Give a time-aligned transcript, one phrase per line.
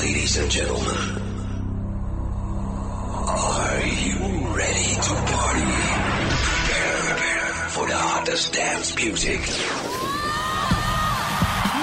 [0.00, 0.96] Ladies and gentlemen,
[3.28, 4.16] are you
[4.56, 5.70] ready to party?
[7.04, 9.40] Prepare for the hottest dance music.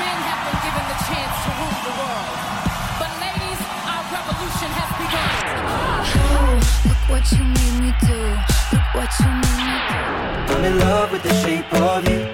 [0.01, 2.37] Men have been given the chance to rule the world.
[2.97, 5.33] But ladies, our revolution has begun.
[6.89, 8.21] Look what you made me do.
[8.73, 10.01] Look what you made me do.
[10.57, 12.26] I'm in love with the shape of you.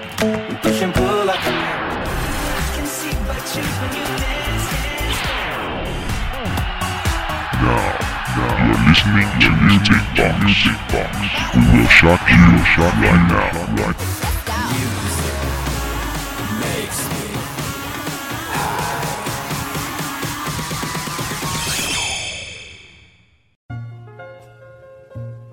[9.05, 10.43] Listening to Music Box.
[10.43, 11.11] Music Box.
[11.55, 13.51] We will shock you, shock right now.
[13.83, 14.23] Right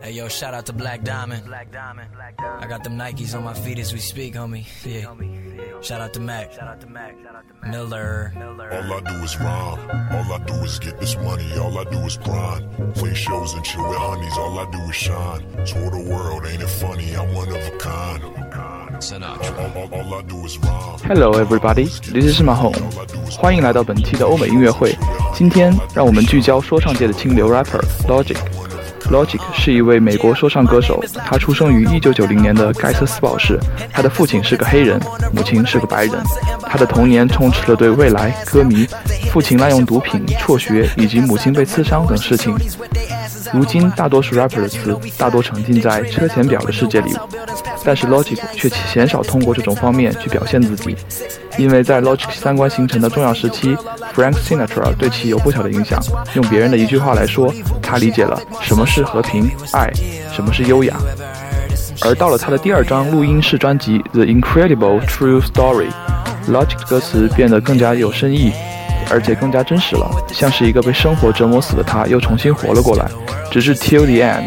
[0.00, 1.52] Hey yo, shout out to Black Diamond.
[1.52, 4.66] I got them Nikes on my feet as we speak, homie.
[4.84, 5.39] Yeah.
[5.82, 6.52] Shout out to Mac.
[6.52, 7.16] Shout out to Mac.
[7.24, 7.70] Shout out to Mac.
[7.70, 8.32] Miller.
[8.36, 8.70] Miller.
[8.70, 9.78] All I do is rhyme.
[10.12, 11.46] All I do is get this money.
[11.58, 12.68] All I do is grind.
[12.94, 14.36] Play shows and chill with honeys.
[14.36, 15.40] All I do is shine.
[15.64, 16.44] Tour the world.
[16.46, 17.14] Ain't it funny?
[17.16, 18.22] I'm one of a kind.
[21.02, 21.84] Hello, everybody.
[21.84, 22.74] This is Mahon.
[23.38, 24.94] 欢迎来到本期的欧美音乐会。
[25.32, 28.36] 今天，让我们聚焦说唱界的清流 rapper Logic。
[29.10, 33.58] Logic 是一位美国说唱歌手，他出生于1990年的盖瑟斯堡市，
[33.92, 35.00] 他的父亲是个黑人，
[35.32, 36.14] 母亲是个白人。
[36.62, 38.86] 他的童年充斥了对未来、歌迷、
[39.32, 42.56] 父亲滥用毒品、辍学以及母亲被刺伤等事情。
[43.52, 47.12] 如今，大多数 rapper 的词大多沉浸在车前表的世界里，
[47.84, 50.96] 但是 Logic 却鲜少通过这种方面去表现自己，
[51.60, 53.76] 因为在 Logic 三观形成的重要时期
[54.16, 56.02] ，Frank Sinatra 对其有不小的影响。
[56.34, 59.90] 用别人的一句话来说，他理解了什么是和平、爱，
[60.32, 60.96] 什么是优雅。
[62.02, 65.88] 而到了他的第二张录音室专辑《The Incredible True Story》
[66.50, 68.52] ，Logic 的歌词变得更加有深意。
[69.12, 73.10] 而且更加真实了，像是一个被生活折磨死的他，又重新活了过来。
[73.50, 74.44] 直至 till the end，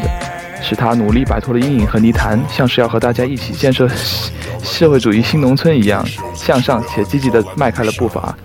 [0.64, 3.88] 使他努力摆脱了阴影和泥潭，像是要和大家一起建设
[4.64, 6.04] 社会主义新农村一样，
[6.34, 8.36] 向上且积极地迈开了步伐。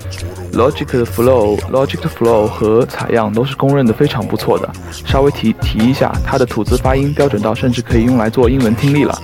[0.52, 4.68] Logic flow，Logic flow 和采样都是公认的非常不错的。
[4.90, 9.16] 稍微提提一下，他的吐字发音标准到甚至可以用来做英文听力了。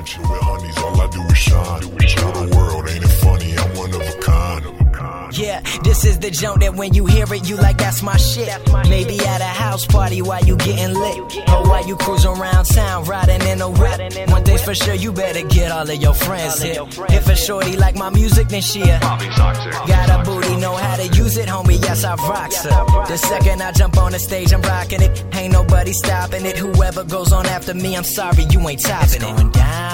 [6.05, 8.49] This is the joint that when you hear it, you like that's my shit.
[8.89, 11.17] Maybe at a house party while you getting lit,
[11.49, 14.29] or while you cruise around town riding in a whip.
[14.29, 16.77] One thing's for sure, you better get all of your friends hit.
[17.11, 21.07] If a shorty like my music, then she a got a booty, know how to
[21.17, 21.81] use it, homie.
[21.83, 22.71] Yes, I rocks her.
[23.07, 25.25] The second I jump on the stage, I'm rocking it.
[25.35, 26.59] Ain't nobody stopping it.
[26.59, 29.37] Whoever goes on after me, I'm sorry, you ain't topping it.
[29.37, 29.94] Going down,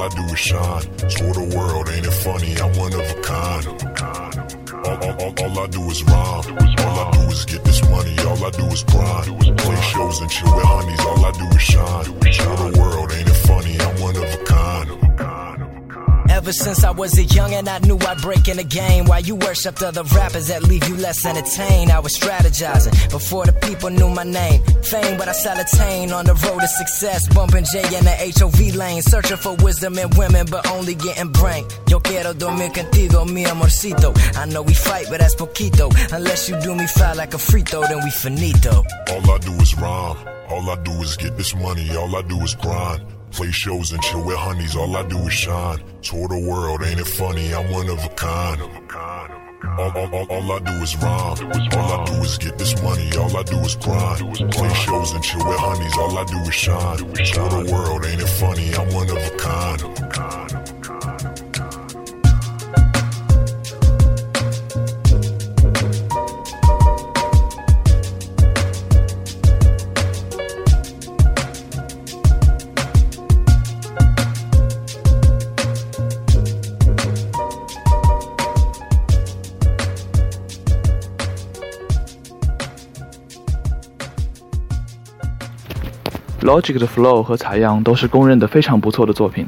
[0.00, 0.82] All I do is shine.
[1.12, 2.56] Tour the world, ain't it funny?
[2.56, 3.66] I'm one of a kind.
[4.86, 6.56] All, all, all, all I do is rhyme.
[6.56, 8.16] All I do is get this money.
[8.20, 9.58] All I do is grind.
[9.58, 11.00] Play shows and chill with honeys.
[11.00, 12.04] All I do is shine.
[12.04, 13.78] Tour the world, ain't it funny?
[13.78, 15.09] I'm one of a kind.
[16.40, 19.04] Ever since I was a young and I knew I'd break in the game.
[19.04, 23.52] While you worshipped other rappers that leave you less entertained, I was strategizing before the
[23.52, 24.62] people knew my name.
[24.82, 27.28] Fame, but I sell attain on the road to success.
[27.28, 31.66] Bumping J in the HOV lane, searching for wisdom in women, but only getting brain.
[31.88, 34.16] Yo quiero dormir contigo, mi amorcito.
[34.34, 35.92] I know we fight, but that's poquito.
[36.10, 38.82] Unless you do me foul like a free throw, then we finito.
[39.10, 40.16] All I do is rhyme.
[40.48, 41.94] All I do is get this money.
[41.94, 43.19] All I do is grind.
[43.32, 44.76] Play shows and chill with honeys.
[44.76, 45.82] All I do is shine.
[46.02, 47.54] Tour the world, ain't it funny?
[47.54, 48.60] I'm one of a kind.
[49.78, 51.38] All, all, all, all I do is rhyme.
[51.76, 53.10] All I do is get this money.
[53.16, 54.52] All I do is grind.
[54.52, 55.96] Play shows and chill with honeys.
[55.96, 56.98] All I do is shine.
[56.98, 58.74] Tour the world, ain't it funny?
[58.74, 60.69] I'm one of a kind.
[86.42, 89.46] ，Logic 的 flow 和采样都是公认的非常不错的作品。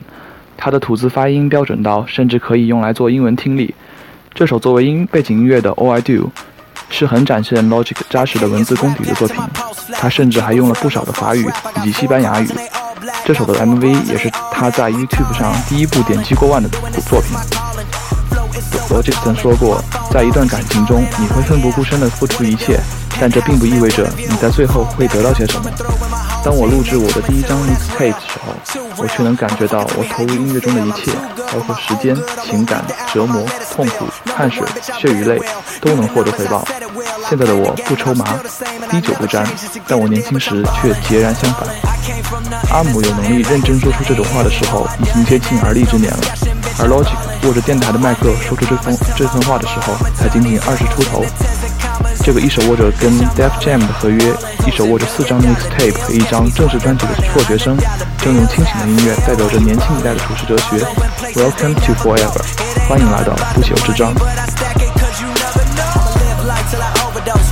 [0.57, 3.75] 他的吐字发音标准到甚至可以用来做英文听力。
[4.35, 6.13] 这首作为音背景音乐的《All I Do》
[6.89, 9.37] 是很展现 Logic 扎实的文字功底的作品。
[9.95, 11.47] 他甚至还用了不少的法语
[11.79, 12.49] 以及西班牙语。
[13.25, 16.69] 这首的 MV 也是他在 YouTube 上第一部点击过万的
[17.09, 17.37] 作品。
[18.89, 22.79] Logic 曾说过，在一段感情中，你会奋不顾身地付出一切，
[23.19, 25.71] 但这并不意味着你在最后会得到些什么。
[26.45, 28.53] 当我录制我的第一张 mixtape 的时候，
[28.97, 31.13] 我却能感觉到我投入音乐中的一切，
[31.53, 34.67] 包括时间、情感、折磨、痛苦、汗水、
[34.99, 35.41] 血与泪，
[35.81, 36.65] 都能获得回报。
[37.29, 38.39] 现在的我不抽麻，
[38.91, 39.47] 滴酒不沾，
[39.87, 41.69] 但我年轻时却截然相反。
[42.71, 46.25] 阿姆有能力认真说出这种话的时候，已经接近而立之年了，
[46.81, 51.25] 而 Logic 握着电台的麦克说出这封这份话的时候，才仅仅二十出头。
[52.25, 54.33] 这个一手握着跟 Def Jam 的合约，
[54.67, 57.77] 一手握着四张 mixtape 和一张正式专辑的辍学生，
[58.19, 60.85] 正用清醒的音乐代表着年轻一代的处世哲学。
[61.35, 62.43] Welcome to Forever，
[62.89, 64.15] 欢迎来到不朽之章。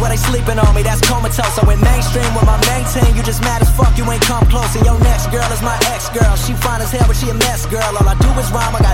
[0.00, 1.60] Where they sleeping on me, that's comatose.
[1.60, 3.14] I went mainstream with my main team.
[3.14, 4.72] You just mad as fuck, you ain't come close.
[4.72, 6.36] And your next girl is my ex girl.
[6.40, 7.84] She fine as hell, but she a mess girl.
[7.84, 8.89] All I do is rhyme, I got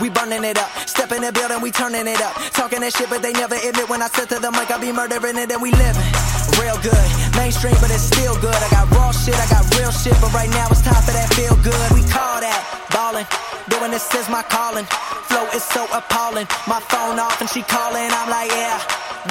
[0.00, 2.32] We burning it up, step in the building, we turning it up.
[2.56, 4.92] Talking that shit, but they never admit when I said to them, like I be
[4.92, 6.08] murdering it and we living.
[6.56, 8.56] Real good, mainstream, but it's still good.
[8.56, 11.28] I got raw shit, I got real shit, but right now it's time for that
[11.36, 11.88] feel good.
[11.92, 12.60] We call that
[12.92, 13.28] ballin',
[13.68, 14.88] doing this is my calling.
[15.28, 16.48] Flow is so appalling.
[16.64, 18.80] My phone off and she calling, I'm like, yeah.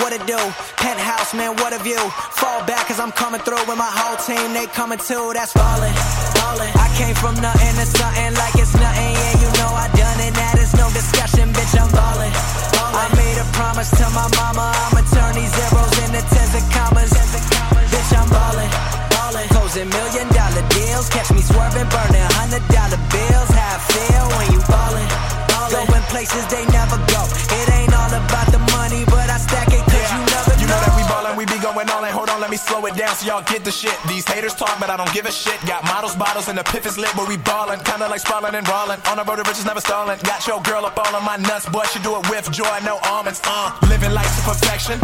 [0.06, 0.38] What it do?
[0.78, 1.98] Penthouse, man, what a view.
[2.38, 5.34] Fall back cause I'm coming through with my whole team, they coming too.
[5.34, 5.94] That's ballin',
[6.38, 6.70] ballin'.
[6.78, 8.89] I came from nothing to something like it's nothing,
[26.20, 27.24] places they never go.
[27.48, 30.80] It ain't all about the money, but I stack it cause you never You know
[30.84, 32.12] that we ballin', we be going all in.
[32.12, 33.96] Hold on, let me slow it down so y'all get the shit.
[34.12, 35.56] These haters talk, but I don't give a shit.
[35.64, 37.80] Got models, bottles, and the piff is lit, but we ballin'.
[37.88, 39.00] Kinda like sprawling and rollin'.
[39.08, 40.20] On the road to riches, never stallin'.
[40.28, 41.86] Got your girl up all on my nuts, boy.
[41.94, 43.40] She do it with joy, no almonds.
[43.46, 45.00] Uh, living life to perfection.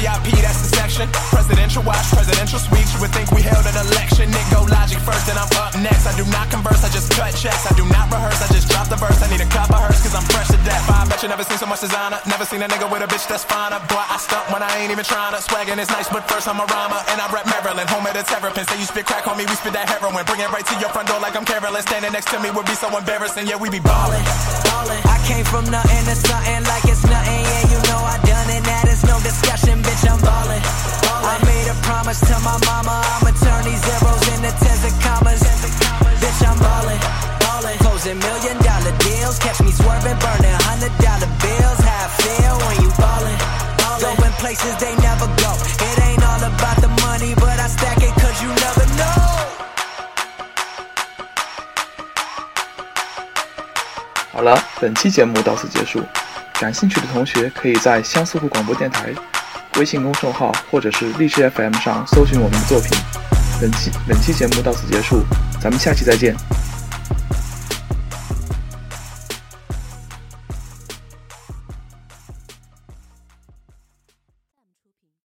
[0.00, 1.04] VIP, that's the section.
[1.28, 2.88] Presidential watch, presidential suite.
[2.96, 4.32] You would think we held an election.
[4.32, 6.08] Nick go logic first, and I'm up next.
[6.08, 7.68] I do not converse, I just cut checks.
[7.68, 9.20] I do not rehearse, I just drop the verse.
[9.20, 10.80] I need a cup of hers, cause I'm fresh to death.
[10.88, 12.16] I bet you never seen so much designer.
[12.24, 13.76] Never seen a nigga with a bitch that's finer.
[13.92, 15.40] Boy, I stunt when I ain't even trying to.
[15.44, 17.00] Swaggin' is nice, but first I'm a rhymer.
[17.12, 18.64] And I rap Maryland, home of the terrapin.
[18.64, 20.24] Say you spit crack on me, we spit that heroin.
[20.24, 21.84] Bring it right to your front door like I'm careless.
[21.84, 23.44] Standing next to me would be so embarrassing.
[23.46, 24.24] Yeah, we be ballin'.
[24.64, 25.02] ballin'.
[25.04, 27.44] I came from nothing to something like it's nothing.
[27.44, 27.69] Yeah,
[44.40, 45.52] places they never go.
[45.84, 49.20] It ain't all about the money, but I stack it cause you never know.
[54.32, 56.02] 好了，本期节目到此结束。
[56.58, 59.14] 感兴趣的同学可以在相思湖广播电台
[59.76, 62.96] 微信公众号或者是荔枝 FM 上搜寻我们的作品。
[63.60, 65.22] 本期本期节目到此结束，
[65.60, 66.34] 咱们下期再见。